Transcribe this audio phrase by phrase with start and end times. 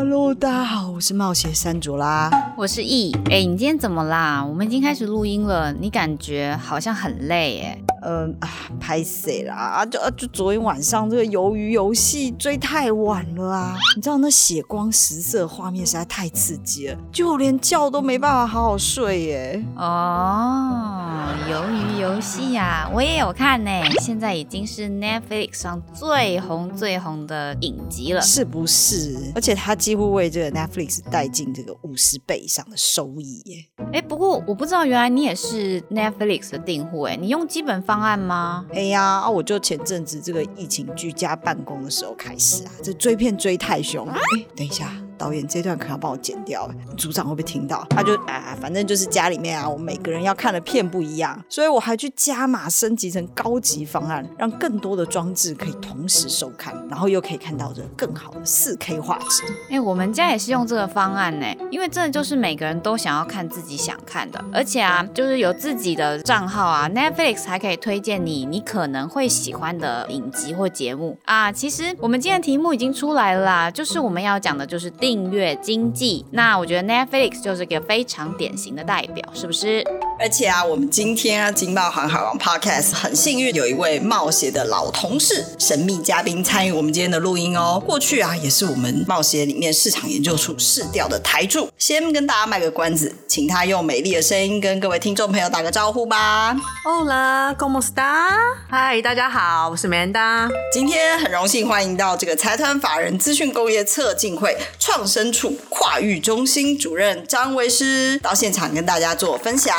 [0.00, 3.12] Hello，大家好，我是冒险山竹啦，我是 E。
[3.32, 4.44] 哎，你今天怎么啦？
[4.46, 7.82] 我们已经开始录音了，你感觉好像很累哎。
[8.00, 8.48] 嗯啊，
[8.78, 9.84] 拍谁啦啊！
[9.84, 13.76] 就啊就昨天晚上这个鱿鱼游戏追太晚了啊！
[13.96, 19.64] 你知道那血光十色画面实在太刺激了，就连觉都没办法好好睡耶。
[19.74, 23.70] 哦，鱿鱼游戏呀，我也有看呢，
[24.00, 29.32] 现在已经是 Netflix 上最红最红的影集了，是不是？
[29.34, 33.64] 而且它几乎为这个 Netflix 带进这个五十倍以上的收益耶。
[33.90, 38.66] 哎，不过我不知道，原来你也是 Netflix 的订户哎，你用基本方案吗？
[38.74, 44.12] 哎呀，啊，我就前阵子这个疫情居家办公的时候开始啊，这追片追太凶了。
[44.12, 44.92] 哎，等一下。
[45.18, 47.84] 导演这段可能要帮我剪掉，组长会不会听到？
[47.90, 59.42] 他就啊，反正就是家里面啊，我们每个人要看的片不一样，所以我还去加码升级成高级方案，让更多的装置可以同时收看，然后又可以看到这更好的四 K 画质。
[59.70, 71.50] 哎、我们家也是用这个方案呢，因为真的就是每个人都想要看自己想看的，而且啊，就是有自己的账号啊，Netflix 还可以推荐你你可能会喜欢的影集或节目啊。
[71.50, 74.92] 其实我们今天题目已经出来了啦，就是我们要讲的就是。
[75.08, 79.82] 订阅经济，那我觉得 Netflix 就是个非常典型的代表，是不是？
[80.20, 87.80] 而且啊，我们今天啊，金茂航海王 Podcast 很幸运有一位冒险的老同事、神秘嘉宾参与我们今天的录音哦。
[87.86, 91.68] 过去啊，也是我们冒险里面市场研究处市调的台柱。
[91.78, 96.56] 先跟大家卖个关子，请他用美丽的声音跟各位听众朋友打个招呼吧。
[96.84, 98.26] Hola，cómo está？
[98.68, 100.48] 嗨，大家好，我是 Manda。
[100.72, 109.76] 今天很荣幸欢迎到这个财团法人资讯工业策进会创创生处跨域中心主任张维诗到现场跟大家做分享。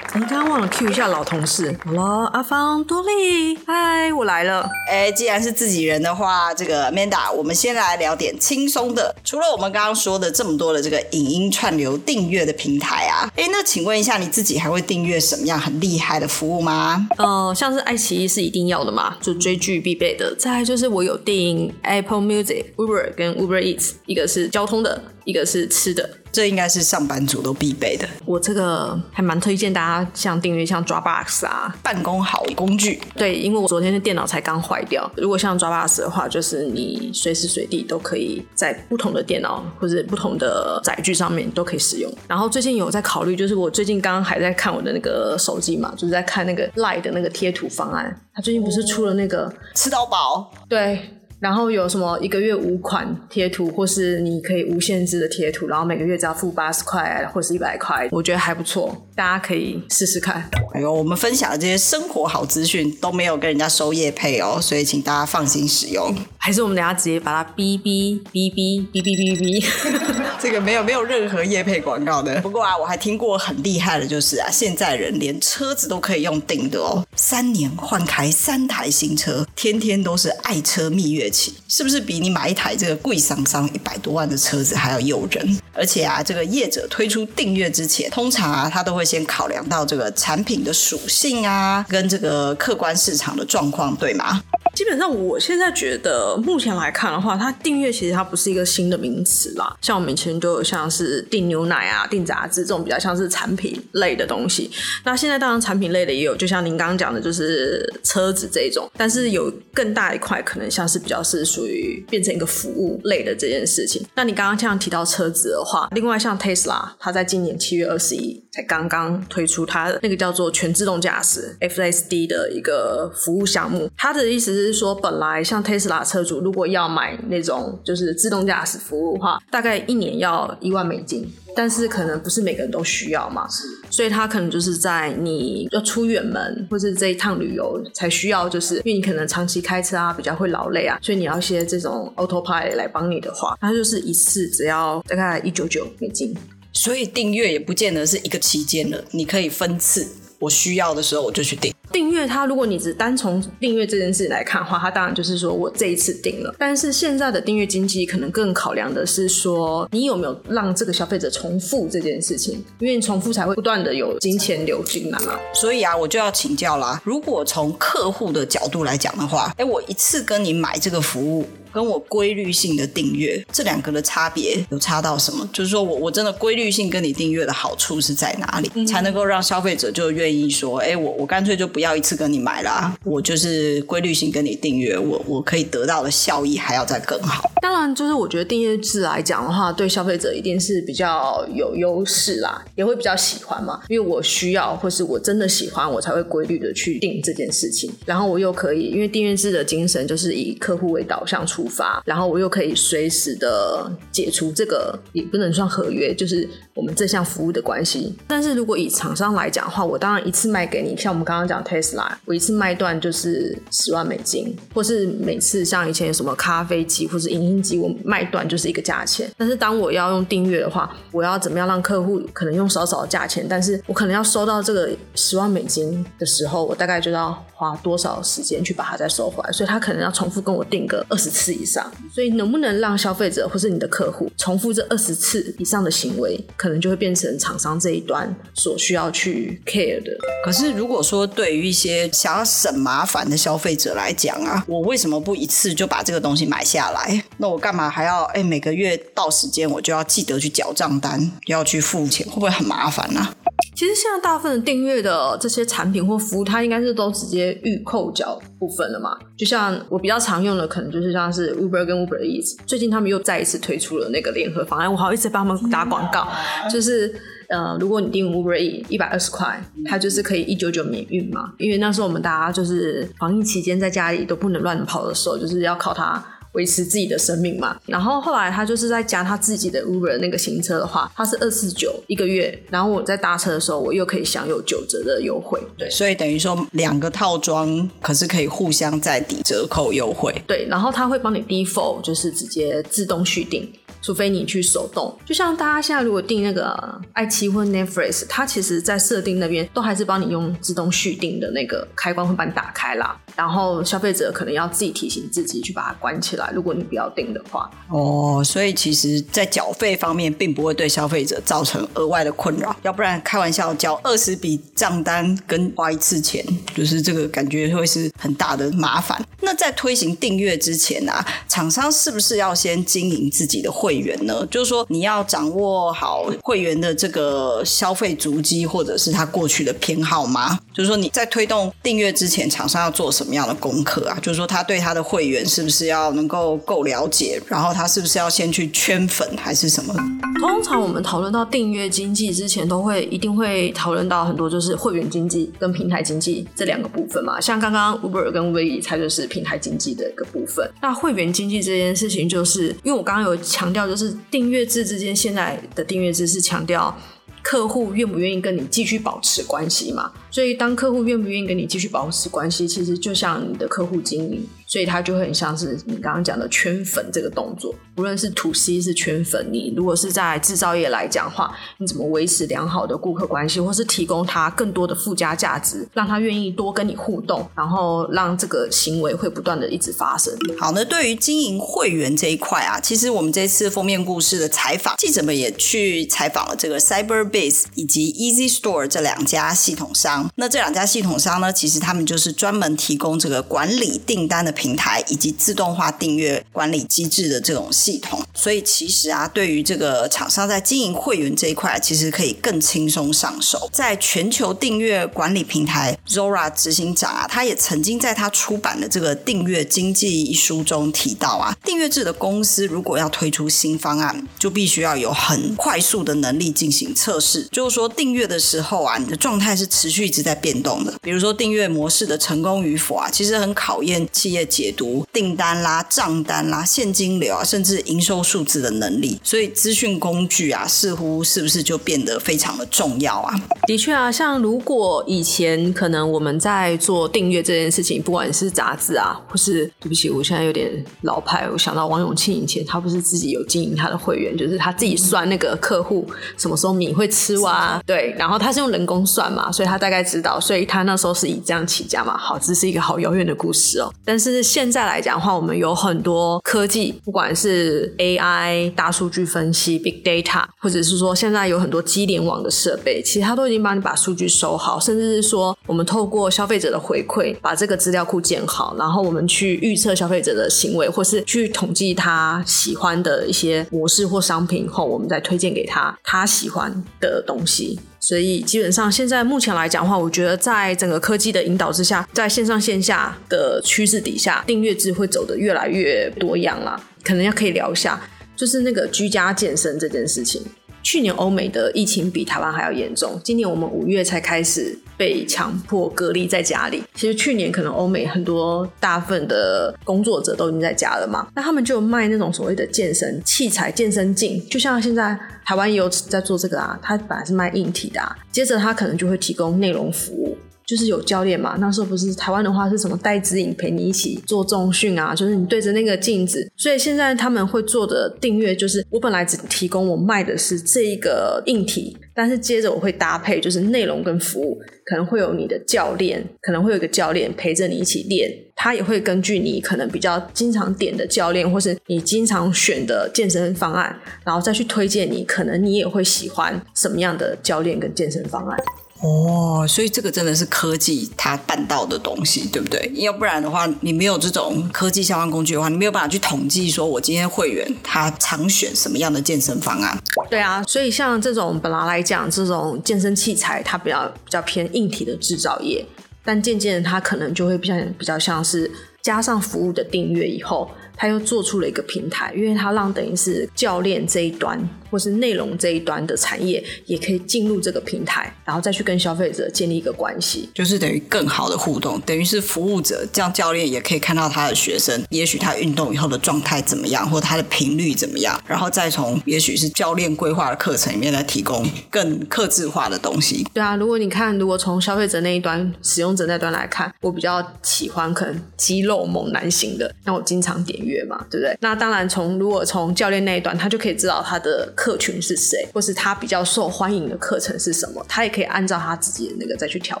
[0.12, 1.76] 我们刚刚忘了 cue 一下老同事。
[1.84, 4.68] 好了，阿芳、多莉，嗨，我来了。
[4.90, 9.14] 哎，既然是自己人的话，这个 Manda，我们先来聊点轻松的。
[9.22, 17.06] 除了我们刚刚说的这么多的这个影音串流订阅的平台啊，哎，那请问一下，你自己还会订阅什么样很厉害的服务吗？
[17.18, 20.34] 呃，像是爱奇艺是一定要的嘛，就追剧必备的。
[20.36, 28.08] 再来就是我有订 Apple Music、Uber 跟 Uber Eats，一个是交通的，一个是吃的，这应该是上班族都必备的。
[28.24, 33.00] 我这个还蛮推荐大家像订阅像 Dropbox 啊，办公好工具。
[33.16, 35.10] 对，因为我昨天的电脑才刚坏掉。
[35.16, 42.12] 如果像 Dropbox 的话，就是你随时随地都可以在不同的电脑或者不同的载具上面都可以使用。
[42.28, 48.20] 然后最近有在考虑，就是我最近刚刚还在看我的那个手机嘛，就是在看那个 Line 的那个贴图方案。
[48.32, 50.52] 他最近不是出了那个、哦、吃到饱？
[50.68, 51.16] 对。
[51.40, 60.48] 然后有什么一个月五款贴图，或是你可以无限制的贴图，然后每个月只要付八十块或是一百块，我觉得还不错，大家可以试试看。
[60.74, 66.14] 哎呦，我们分享的这些生活好资讯都没有跟人家收业配哦，所以请大家放心使用。
[66.36, 70.30] 还是我们等下直接把它哔哔哔哔哔哔哔哔。
[70.40, 72.40] 这个没有没有任何业配广告的。
[72.40, 81.29] 不过啊，我还听过很厉害的，就是啊，现在人连车子都可以用订的哦，三年换开三台新车，天天都是爱车蜜月。
[81.32, 85.58] 是不是比你买一台这个贵桑桑一百多万的车子还要诱人？
[85.80, 94.42] 而且啊，这个业者推出订阅之前，通常啊，他都会先考量到这个产品的属性啊，跟这个客观市场的状况，对吗？
[94.74, 99.74] 基本上，我现在觉得目前来看的话，它订阅其实它不是一个新的名词啦。
[99.80, 104.70] 像我们以前就有像是订牛奶啊、订杂志这种比较像是产品类的东西。
[105.04, 108.88] 那现在当然产品类的也有，就像您刚刚讲的，就是车子这种。
[108.96, 114.06] 但是有更大一块，可能像是比较是属于变成一个服务类的这件事情。
[114.14, 123.90] 那你刚刚这样提到车子的，另外像 Tesla，它在今年七月二十一才刚刚推出它的那个叫做全自动驾驶 FSD 的一个服务项目。
[123.96, 124.60] 它的意思是。
[124.60, 133.46] 是说，本来像 Tesla 车主如果要买那种就是自动驾驶服务的话，大概一年要一万美金，但是可能不是每个人都需要嘛，
[133.90, 146.34] 所以他可能就是在你要出远门或是这一趟旅游才需要，就是因为你可能长期开车啊，比较会劳累啊，所以你要一些这种 Autopilot 来帮你的话，它就是一次只要大概一九九美金，
[146.72, 150.06] 所以订阅也不见得是一个期间的，你可以分次。
[150.38, 151.70] 我需要的时候我就去订。
[151.92, 156.54] 订阅它，如果你只单从订阅这件事来看的话，它当然就是说我这一次订了。
[156.58, 165.38] 但是现在的订阅经济可能更考量的是说，你有没有让这个消费者重复这件事情，因为你重复才会不断的有金钱流进来嘛。
[165.52, 171.46] 所以啊，我就要请教啦，如果从客户的角度来讲的话，哎，我一次跟你买这个服务。
[171.72, 175.48] 跟我规律性的订阅，这两个的差别有差到什么？
[175.52, 187.50] 就是说我我真的规律性跟你订阅的好处是在哪里，嗯、才能够让消费者就愿意说，哎，我我干脆就不要一次跟你买啦，我就是规律性跟你订阅，我我可以得到的效益还要再更好。
[187.60, 208.14] 当然，就是我觉得订阅制来讲的话，对消费者一定是比较有优势啦，也会比较喜欢嘛，因为我需要或是我真的喜欢，我才会规律的去订这件事情，然后我又可以，因为订阅制的精神就是以客户为导向出发，然后我又可以随时的解除这个也不能算合约，就是我们这项服务的关系。
[208.26, 219.30] 但是如果以厂商来讲的话，我当然一次卖给你，像我们刚刚讲 Tesla，我一次卖断就是十万美金，或是每次像以前有什么咖啡机或是影音机，我卖断就是一个价钱。
[219.36, 231.90] 但是当我要用订阅的话，我要怎么样让客户可能用少少的价钱，但是我可能要收到这个十万美金的时候，我大概就要花多少时间去把它再收回来，所以他可能要重复跟我订个二十次以上。
[232.12, 240.10] 所以能不能让消费者或是你的客户重复这二十次以上的行为，可能就会变成厂商这一端所需要去 care 的。
[240.44, 247.22] 可是如果说对于一些想要省麻烦的消费者来讲啊，我为什么不一次就把这个东西买下来？
[247.38, 253.28] 那我干嘛还要哎每个月到时间我就要记得去缴账单，要去付钱，会不会很麻烦呢？
[253.76, 259.16] 其实现在大部分的订阅的这些产品或服务，它应该是都直接预扣缴部分了嘛。
[259.38, 266.28] 就像我比较常用的，可能就是像是 Uber 跟 Uber Eats，最近他们又再一次推出了那个联合方案，我好一直帮他们打广告。
[266.70, 267.14] 就是
[267.50, 271.52] 呃，如果你订 Uber Eats 一百二十块，它就是可以一九九免运嘛。
[271.58, 276.24] 因为那时候我们大家就是防疫期间在家里都不能乱跑的时候，就是要靠它。
[276.54, 293.72] 维持自己的生命嘛，然后后来他就是在加他自己的 Uber 那个行车的话，他是二四九一个月，然后我在搭车的时候，我又可以享有九折的优惠，对，所以等于说两个套装可是可以互相再抵折扣优惠，对，然后他会帮你 default 就是直接自动续订。
[294.02, 306.50] 除非你去手动，就像大家现在如果订那个爱奇艺或 Netflix，它其实在设定那边都还是帮你用自动续订的那个开关会帮你打开啦，然后消费者可能要自己提醒自己去把它关起来。
[306.54, 316.44] 如果你不要订的话，哦，所以其实，在缴费方面并不会对消费者造成额外的困扰，要不然开玩笑缴二十笔账单跟花一次钱，
[316.74, 319.18] 就是这个感觉会是很大的麻烦。
[319.40, 323.70] 那在推行订阅之前啊，厂商是不是要先经营自己的？
[323.70, 330.58] 会员呢，就是说你要掌握好会员的这个消费足迹，或者是他过去的偏好吗？
[330.74, 334.18] 就是说你在推动订阅之前，厂商要做什么么样的功课啊？
[334.20, 339.94] 就是说他对他的会员是不是要能够够了解，然后他是不是要先去圈粉，还是什么？
[340.40, 347.38] 通常我们讨论到订阅经济之前，都会一定会讨论到很多，就是会员经济跟平台经济这两个部分嘛。
[347.40, 350.70] 像刚刚 Uber 跟 Uber Eats 它就是平台经济的一个部分。
[350.80, 353.80] 那会员经济这件事情，就是因为我刚刚有强调。
[353.90, 356.96] 就是订阅制之间，现在的订阅制是强调
[357.42, 360.12] 客户愿不愿意跟你继续保持关系嘛？
[360.30, 364.46] 所以当客户愿不愿意跟你继续保持关系，其实就像你的客户经营。
[364.66, 380.32] 所以它就会很像是你刚刚讲的圈粉这个动作，无论是 to C 是圈粉，你如果是在制造业来讲的话，你怎么维持良好的顾客关系，或是提供他更多的附加价值，让他愿意多跟你互动，然后让这个行为会不断的一直发生。
[380.56, 390.19] 好，那对于经营会员这一块啊，其实我们这次封面故事的采访，记者们也去采访了这个 CyberBase 以及 Easy Store 这两家系统商。
[390.36, 394.50] 那这两家系统商呢，其实他们就是专门提供这个管理订单的。
[394.60, 403.70] 平台以及自动化订阅管理机制的这种系统，所以其实啊，对于这个厂商在经营会员这一块，其实可以更轻松上手。
[403.72, 417.48] 在全球订阅管理平台 Zora 执行长啊，他也曾经在他出版的这个《订阅经济》一书中提到啊，订阅制的公司如果要推出新方案，就必须要有很快速的能力进行测试。
[417.50, 420.92] 就是说，订阅的时候啊，你的状态是持续一直在变动的。
[421.00, 424.40] 比如说，订阅模式的成功与否啊，其实很考验企业。
[424.50, 433.32] 解读订单啦、账单啦、现金流啊，甚至营收数字的能力，所以资讯工具啊，似乎是不是就变得非常的重要啊？
[433.68, 446.04] 的确啊，像如果以前可能我们在做订阅这件事情，不管是杂志啊，或是对不起，我现在有点老派，我想到王永庆以前他不是自己有经营他的会员，就是他自己算那个客户
[446.36, 452.16] 什么时候米会吃哇、啊，对，然后他是用人工算嘛，所以他大概知道，所以他那时候是以这样起家嘛。
[452.16, 453.92] 好，这是一个好遥远的故事哦。
[454.04, 477.78] 但是现在来讲的话，我们有很多科技，不管是 AI、大数据分析、Big Data，或者是说现在有很多机联网的设备，其实它都已经帮你把数据收好，甚至是说我们透过消费者的回馈，把这个资料库建好，然后我们去预测消费者的行为，或是去统计他喜欢的一些模式或商品后，我们再推荐给他他喜欢的东西。
[478.00, 486.82] 所以基本上现在目前来讲的话，我觉得在整个科技的引导之下，在线上线下的趋势底下，订阅制会走得越来越多样啦。
[487.04, 488.00] 可能要可以聊一下，
[488.34, 490.42] 就是那个居家健身这件事情。
[490.82, 496.82] 去年欧美的疫情比台湾还要严重，今年我们五月才开始被强迫隔离在家里。
[496.94, 510.36] 其实去年可能欧美很多大部分的工作者都已经在家了嘛，那他们就卖那种所谓的健身器材、健身镜，就像现在台湾也有在做这个啊，他本来是卖硬体的啊，接着他可能就会提供内容服务。
[510.70, 516.48] 就是有教练嘛，那时候不是台湾的话是什么戴资颖陪你一起做重训啊，就是你对着那个镜子。
[516.56, 538.56] 所以现在他们会做的订阅就是，我本来只提供我卖的是这一个硬体，但是接着我会搭配就是内容跟服务，可能会有你的教练，可能会有个教练陪着你一起练，他也会根据你可能比较经常点的教练，或是你经常选的健身方案，然后再去推荐你，可能你也会喜欢什么样的教练跟健身方案。
[539.02, 542.90] 哦，所以这个真的是科技它办到的东西，对不对？
[542.96, 549.98] 要不然的话，你没有这种科技相关工具的话，你没有办法去统计说，我今天会员他常选什么样的健身方案。
[550.28, 555.84] 对啊，所以像这种本来来讲，这种健身器材它比较比较偏硬体的制造业，
[556.22, 558.70] 但渐渐的它可能就会比较比较像是
[559.02, 560.70] 加上服务的订阅以后。
[560.96, 583.46] 他又做出了一个平台，因为他让等于是教练这一端或是内容这一端的产业也可以进入这个平台，然后再去跟消费者建立一个关系，就是等于更好的互动，等于是服务者，这样教练也可以看到他的学生，也许他运动以后的状态怎么样，或他的频率怎么样，然后再从也许是教练规划的课程里面来提供更克制化的东西。
[583.54, 590.98] 对啊，如果你看，如果从消费者那一端、使用者那端来看，我比较喜欢可能肌肉肉猛男型的，那我经常点阅。
[591.10, 591.56] 嘛，对不对？
[591.60, 600.00] 那当然从，从如果从教练那一端，他就可以知道他的客群是谁，或是他比较受欢迎的课程是什么，他也可以按照他自己的那个再去调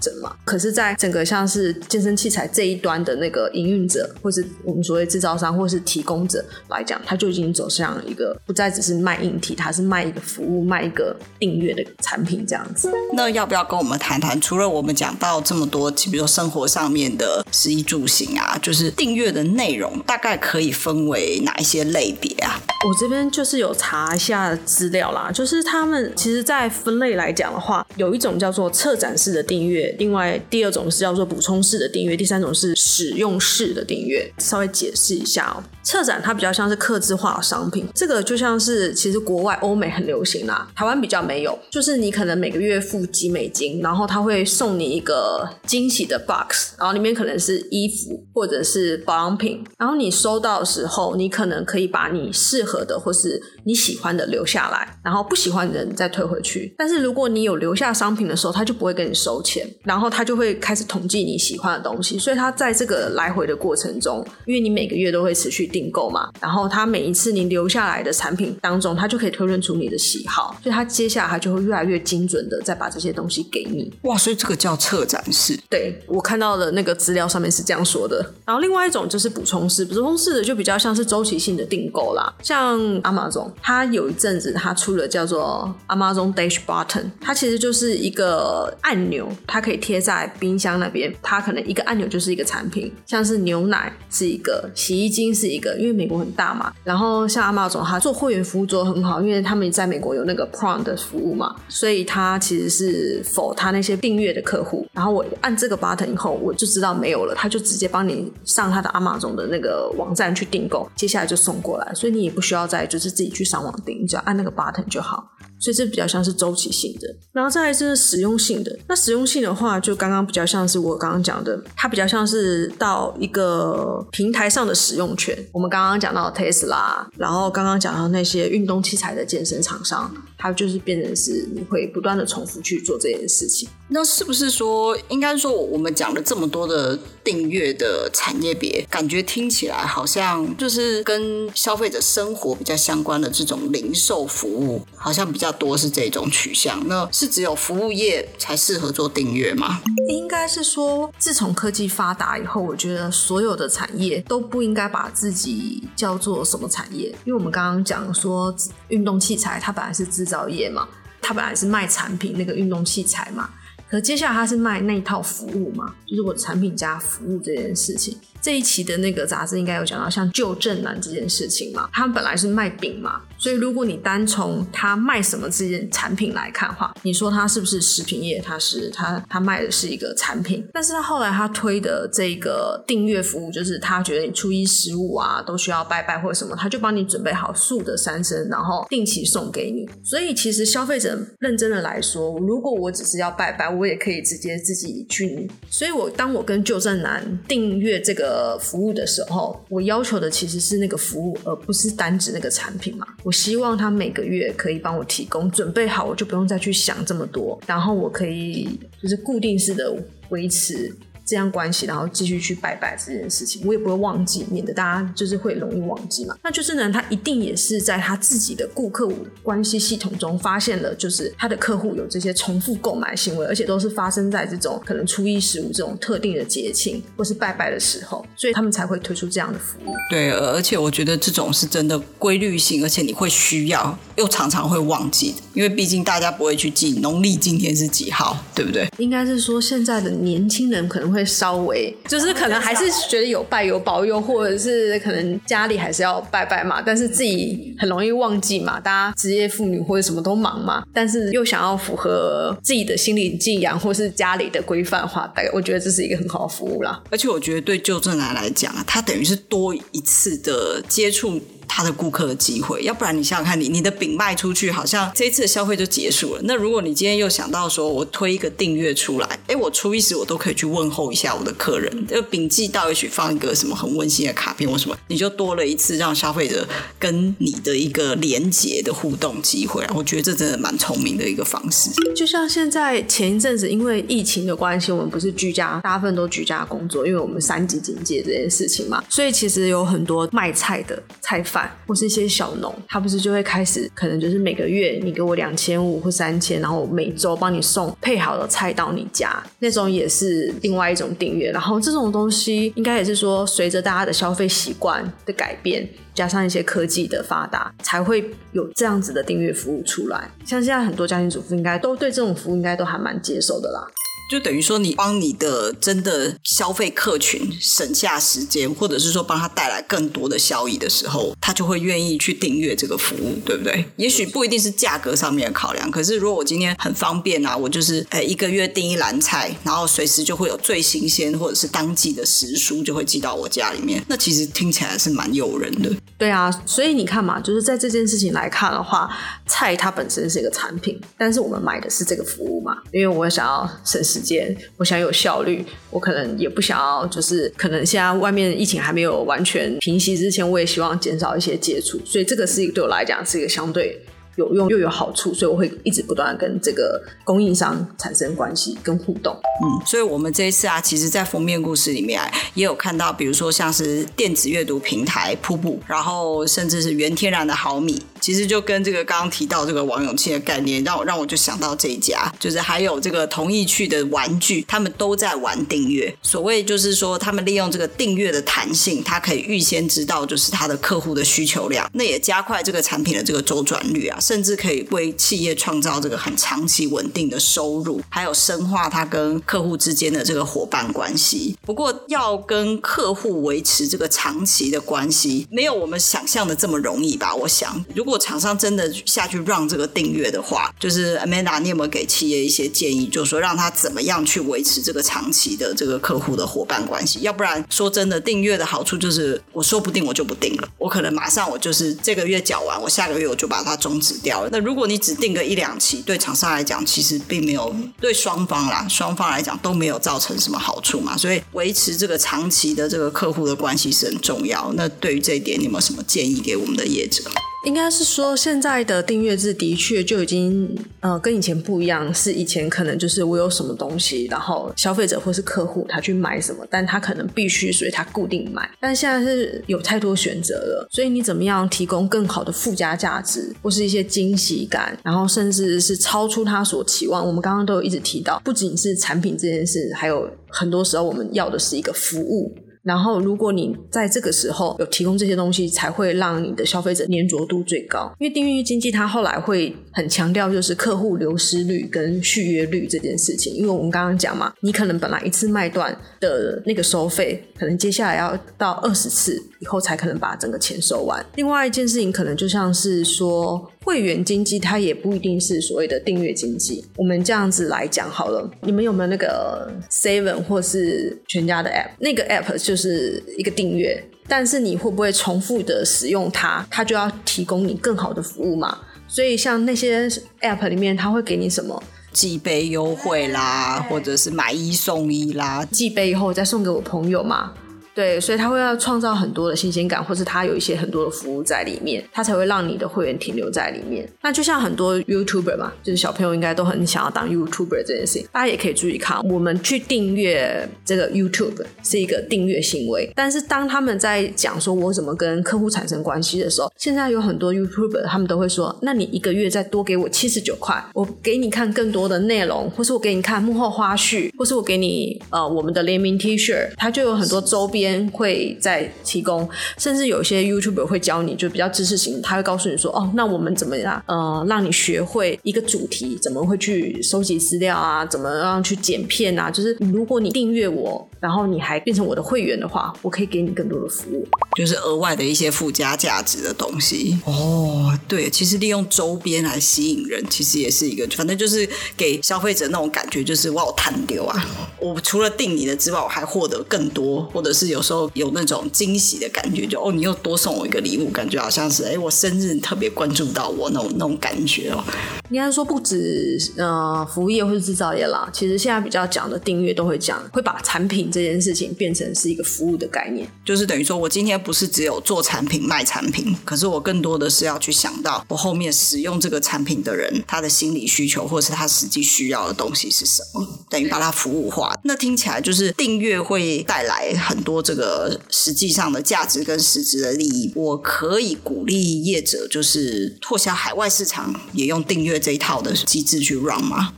[0.00, 0.36] 整嘛。
[0.44, 12.92] 可是，在整个像是健身器材这一端的那个营运者，或是我们所谓制造商，或是提供者来讲，他就已经走向一个不再只是卖硬体，他是卖一个服务，卖一个订阅的产品这样子。
[13.14, 14.38] 那要不要跟我们谈谈？
[14.40, 20.72] 除了我们讲到这么多，比如说生活上面的食衣住行啊，就就是订阅的内容，大概可以。
[20.72, 22.58] 分为哪一些类别啊？
[22.88, 34.32] 我这边就是有查一下资料啦，就是他们其实，在分类来讲的话，有一种叫做策展式的订阅，另外第二种是叫做补充式的订阅，第三种是使用式的订阅。
[34.38, 56.74] 稍微解释一下哦，策展它比较像是客制化的商品，这个就像是其实国外欧美很流行啦，台湾比较没有，就是你可能每个月付几美金，然后他会送你一个惊喜的 box，然后里面可能是衣服或者是保养品，然后你收到的时候，你可能可以把你适合的或是你喜欢的留下来，然后不喜欢的人再退回去。
[56.78, 62.18] 但是如果你有留下商品的时候，他就不会跟你收钱，然后他就会开始统计你喜欢的东西。
[62.18, 73.92] 所以他在这个来回的过程中，因为你每个月都会持续订购嘛，然后他每一次你留下来的产品当中，他就可以推论出你的喜好，所以他接下来他就会越来越精准的再把这些东西给你。
[74.02, 75.58] 哇，所以这个叫策展式。
[75.68, 78.24] 对，我看到的那个资料上面是这样说的。
[78.44, 82.52] 然后另外一种就是补充式，补充式的就比较像是周期性的订购啦，像。
[82.62, 96.72] 像 Amazon，它有一阵子它出了叫做 Amazon Dash Button，它其实就是一个按钮，它可以贴在冰箱那边，它可能一个按钮就是一个产品，像是牛奶是一个，洗衣精是一个，因为美国很大嘛。
[96.82, 104.86] 然后像阿玛总他做会员服务做得很好，因为他们在美国有那个 Prom 的服务嘛，所以他其实是否他那些订阅的客户。
[104.92, 112.62] 然后我按这个 button 以后，我就知道没有了，他就直接帮你上他的阿玛总的那个网站去订购，接下来就送过来，所以你也不需要。
[112.72, 115.28] 再就是自己去上网订，你只要按那个 button 就好。
[115.62, 118.76] 所以这比较像是周期性的，然后再来是使用性的。
[118.88, 125.38] 那使用性的话，就刚刚比较像是我刚刚讲的，它比较像是到一个平台上的使用权。
[125.52, 133.68] 我们刚刚讲到 Tesla，然后刚刚讲到那些运动器材的健身厂商，它就是变成是你会不断的重复去做这件事情。
[133.88, 145.52] 那是不是说，应该说我们讲了这么多的订阅的产业别，感觉听起来好像就是跟消费者生活比较相关的这种零售服务，好像比较。
[145.62, 146.82] 多是这种取向。
[146.88, 149.82] 那是只有服务业才适合做订阅吗？
[150.08, 158.52] 应该是说，自从科技发达以后，我觉得所有的产业都不应该把自己叫做什么产业，因为我们刚刚讲说
[158.92, 160.86] 运动器材它本来是制造业嘛，
[161.20, 163.50] 它本来是卖产品那个运动器材嘛。
[163.90, 168.16] 可接下来它是卖那一套服务嘛，就是我产品加服务这件事情。
[168.42, 178.40] 这一期的那个杂志应该有讲到像旧正南这件事情嘛，他本来是卖饼嘛，所以如果你单从他卖什么这件产品来看的话，你说他是不是食品业？
[178.40, 189.88] 他是他他卖的是一个产品，但是他后来他推的这个订阅服务，就是他觉得你初一十五啊都需要拜拜或者什么，他就帮你准备好素的三牲，然后定期送给你。
[190.02, 195.48] 所以其实消费者认真的来说，如果我只是要拜拜，我也可以直接自己去。
[195.70, 203.06] 所以我当我跟旧正南订阅这个呃服务的时候，我要求的其实是那个服务，而不是单指那个产品嘛。
[203.22, 209.94] 我希望他每个月可以帮我提供准备好，我就不用再去想这么多，然后我可以就是固定式的
[210.30, 210.94] 维持。
[211.32, 216.36] 这样关系，然后继续去拜拜这件事情，我也不会忘记，免得大家就是会容易忘记嘛。
[216.42, 219.10] 那就是呢，他一定也是在他自己的顾客
[219.42, 229.94] 关系系统中发现了，就是他的客户有这些重复购买行为，而且都是发生在这种可能初一十五这种特定的节庆或是拜拜的时候，所以他们才会推出这样的服务。
[230.10, 238.86] 对，而且我觉得这种是真的规律性，而且你会需要，又常常会忘记，因为毕竟大家不会去记农历今天是几号，对不对？
[238.98, 241.21] 应该是说现在的年轻人可能会。
[241.24, 248.80] 稍微就是可能还是觉得有拜有保佑，或者是可能家里还是要拜拜嘛，但是自己很容易忘记嘛。
[248.80, 257.02] 大家职业妇女或者什么都忙嘛，但是又想要符合自己的心理信仰或是家里的规范化，大概我觉得这是一个很好的服务啦。
[257.10, 261.40] 而且我觉得对旧振南来讲啊，它等于是多一次的接触。
[261.74, 266.40] 他的顾客的机会，要不然你想想看你，你的饼卖出去，好像这一次的消费就结束了。
[266.44, 279.82] 那如果你今天又想到说，我推一个订阅出来，哎，我初一时我都可以去问候一下我的客人，这个饼寄到，也许放一个什么很温馨的卡片或什么，你就多了一次让消费者跟你的一个连接的互动机会。
[279.94, 281.90] 我觉得这真的蛮聪明的一个方式。
[282.14, 291.61] 就像现在前一阵子因为疫情的关系，我们不是居家，大部分都居家工作，因为我们三级警戒这件事情嘛，所以其实有很多卖菜的菜贩。
[291.86, 301.50] 或是一些小农，他不是就会开始，可能就是每个月你给我两千五或三千，然后每周帮你送配好的菜到你家，那种也是另外一种订阅。
[301.50, 310.30] 然后这种东西应该也是说，随着大家的消费习惯的改变，加上一些科技的发达，才会有这样子的订阅服务出来。
[310.44, 313.86] 像现在很多家庭主妇应该都对这种服务应该都还蛮接受的啦。
[314.32, 323.84] 就等于说，你帮你的真的消费客群省下时间，或者是说帮他带来更多的效益的时候，他就会愿意去订阅这个服务，对不对？
[323.96, 335.90] 也许不一定是价格上面的考量，可是如果我今天很方便啊，我就是诶一个月订一篮菜，然后随时就会有最新鲜或者是当季的时蔬就会寄到我家里面，那其实听起来是蛮诱人的。
[336.16, 339.14] 对啊，所以你看嘛，就是在这件事情来看的话，
[339.46, 344.21] 菜它本身是一个产品，但是我们买的是这个服务嘛，因为我想要省时。
[344.22, 354.00] 间，我想有效率，我可能也不想要，就是可能现在外面疫情还没有完全平息之前，我也希望减少一些接触，所以这个是对我来讲是一个相对
[354.36, 359.34] 有用又有好处，所以我会一直不断跟这个供应商产生关系跟互动。
[359.34, 368.02] 嗯，所以我们这一次啊，其实，在封面故事里面啊也有看到，比如说像是电子阅读平台瀑布，然后甚至是原天然的好米。
[368.20, 376.14] 其实就跟这个刚刚提到这个王永庆的概念，让我让我就想到这一家，就是还有这个同意趣的玩具，他们都在玩订阅。
[376.22, 391.58] 所谓就是说，他们利用这个订阅的弹性，它可以预先知道就是他的客户的需求量，那也加快这个产品的这个周转率啊，甚至可以为企业创造这个很长期稳定的收入，还有深化他跟客户之间的这个伙伴关系。
[391.62, 397.34] 不过，要跟客户维持这个长期的关系，没有我们想象的这么容易吧？
[397.34, 403.06] 我想，如果如果厂商真的下去让这个订阅的话，就是 Amanda，你有没有给企业一些建议？
[403.06, 407.20] 就是说让他怎么样去维持这个长期的这个客户的伙伴关系？
[407.22, 414.48] 要不然说真的，订阅的好处就是我说不定我就不订了，我可能马上我就是这个月缴完，我下个月我就把它终止掉了。
[414.52, 421.16] 那如果你只定个一两期，对厂商来讲其实并没有对双方啦，双方来讲都没有造成什么好处嘛。
[421.16, 424.72] 所以维持这个长期的这个客户的关系是很重要。
[424.76, 427.22] 那对于这一点，你有没有什么建议给我们的业者？
[427.64, 438.68] 应该是说，现在的订阅制的确就已经呃跟以前不一样，是以前可能就是我有什么东西，然后消费者或是客户他去买什么，但他可能必须，所以他固定买。
[438.80, 447.24] 但现在是有太多选择了，所以你怎么样提供更好的附加价值，或是一些惊喜感，然后甚至是超出他所期望。
[447.24, 452.52] 我们刚刚都有一直提到，不仅是产品这件事，还有很多时候我们要的是一个服务。
[452.82, 458.12] 然后，如果你在这个时候有提供这些东西，才会让你的消费者粘着度最高。
[458.18, 463.54] 因为订阅经济它后来会很强调就是客户流失率跟续约率这件事情。
[463.54, 471.24] 因为我们刚刚讲嘛，你可能本来一次卖断的那个收费，可能接下来要到二十次以后才可能把整个钱收完。
[471.36, 473.68] 另外一件事情，可能就像是说。
[473.84, 476.84] 会员经济它也不一定是所谓的订阅经济。
[476.96, 481.88] 我们这样子来讲好了，你们有没有那个 Seven 或是全家的 App？
[481.98, 488.78] 那个 App 就是一个订阅，但是你会不会重复的使用它，它就要提供你更好的服务嘛？
[489.14, 490.08] 所以像那些
[490.40, 491.82] App 里面，它会给你什么？
[492.14, 497.52] 寄杯优惠啦，或者是买一送一啦，寄杯以后再送给我朋友嘛？
[497.94, 504.08] 对，所以他会要创造很多的新鲜感，或是他有一些很多的服务在里面，他才会让你的会员停留在里面。
[504.22, 527.81] 那就像很多 YouTuber 嘛，就是小朋友应该都很想要当 YouTuber 这件事情，大家也可以注意看，我们去订阅这个 YouTube 是一个订阅行为，但是当他们在讲说我怎么跟客户产生关系的时候，现在有很多 YouTuber 他们都会说，那你一个月再多给我七十九块，我给你看更多的内容，或是我给你看幕后花絮，或是我给你呃我们的联名 T 恤，它就有很多周边。
[527.82, 534.00] 边会再提供，甚至有些 YouTuber 会教你，就比较知识型，他会告诉你说，哦，那我们怎么样？
[534.06, 538.06] 呃，让你学会一个主题，怎么会去收集资料啊？
[538.06, 539.50] 怎么样去剪片啊？
[539.50, 547.18] 就是如果你订阅我，然后你还变成我的会员的话，我可以给你更多的服务，就是额外的一些附加价值的东西。
[547.24, 554.46] 哦，对，其实利用周边来吸引人，其实也是一个，反正就是给消费者那种感觉，就是哇我有贪丢啊！
[554.78, 557.62] 我除了订你的之外，我还获得更多，或者是。
[557.72, 564.82] 有时候有那种惊喜的感觉，就哦，你又多送我一个礼物，感觉好像是哎，我生日特别关注到我那种那种感觉哦。
[565.30, 584.76] 应该说不止呃服务业或是制造业啦，其实现在比较讲的订阅都会讲，会把产品这件事情变成是一个服务的概念，就是等于说我今天不是只有做产品卖产品，可是我更多的是要去想到我后面使用这个产品的人他的心理需求，或是他实际需要的东西是什么，等于把它服务化。
[584.84, 587.52] 那听起来就是订阅会带来很多。
[587.62, 596.92] 这个实际上的价值跟实质的利益，我可以鼓励业者，就是拓销海外市场，也用订阅这一套的机制去 run 吗？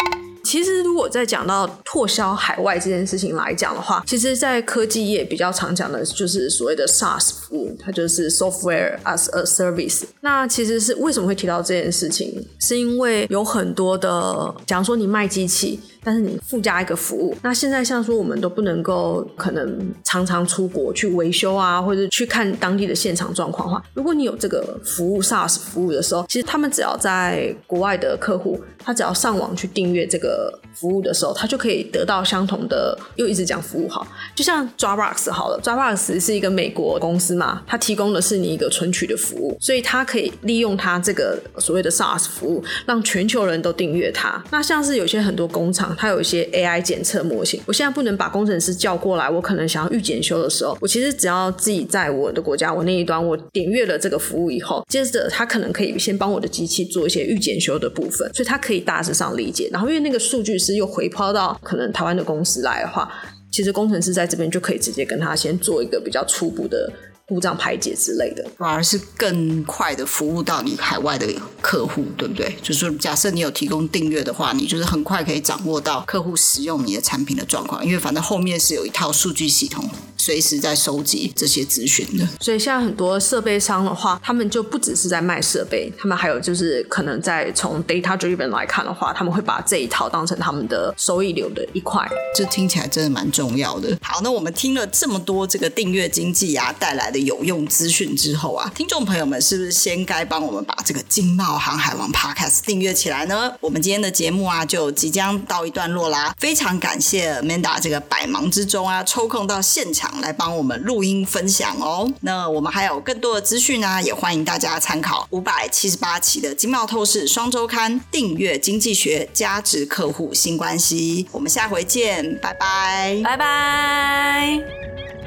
[0.54, 10.02] 其实，如果在讲到拓销海外这件事情来讲的话，其实，在科技业比较常讲的就是所谓的 SaaS 务，它就是 Software as a Service。
[10.20, 12.44] 那其实是为什么会提到这件事情？
[12.58, 15.80] 是因为有很多的，假如说你卖机器。
[16.06, 44.42] 但是你附加一个服务，那现在像说我们都不能够可能常常出国去维修啊，或者去看当地的现场状况的话，如果你有这个服务 SaaS 服务的时候，其实他们只要在国外的客户，他只要上网去订阅这个服务的时候，他就可以得到相同的，又一直讲服务好，就像 Dropbox 好了，Dropbox 是一个美国公司嘛，它提供的是你一个存取的服务，所以它可以利用它这个所谓的 SaaS 服务，让全球人都订阅它。
[44.50, 45.94] 那像是有些很多工厂。
[45.96, 59.68] 它有一些 AI 检测模型，我现在不能把工程师叫过来，我可能想要预检修的时候，我其实只要自己在我的国家，我那一端我点阅了这个服务以后，接着它可能可以先帮我的机器做一些预检修的部分，所以它可以大致上理解。
[59.72, 63.10] 然后因为那个数据是又回抛到可能台湾的公司来的话，
[63.50, 66.92] 其实工程师在这边就可以直接跟他先做一个比较初步的。
[67.26, 71.26] 故障排解之类的，反而是更快的服务到你海外的
[71.60, 72.54] 客户，对不对？
[72.62, 79.88] 就是说，假设你有提供订阅的话，你就是很快可以掌握到客户使用你的产品的状况，因为反正后面是有一套数据系统。
[80.24, 92.08] 随时在收集这些资讯的，所以现在很多设备商的话，他们就不只是在卖设备，他们还有就是可能在从 data driven 来看的话，他们会把这一套当成他们的收益流的一块。
[92.34, 93.98] 这听起来真的蛮重要的。
[94.00, 103.52] 好，那我们听了这么多这个订阅经济啊带来的有用资讯之后啊，听众朋友们是不是先该帮我们把这个经贸航海王 Podcast 订阅起来呢？
[103.60, 110.13] 我们今天的节目啊就即将到一段落啦，非常感谢 Amanda 这个百忙之中啊抽空到现场。
[110.20, 112.10] 来帮我们录音分享哦。
[112.20, 121.26] 那我们还有更多的资讯呢，也欢迎大家参考五百七十八期的《经贸透视双周刊》订阅经济学价值客户新关系。
[121.32, 125.23] 我们下回见，拜拜，拜拜。